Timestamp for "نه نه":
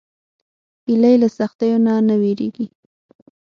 1.85-2.15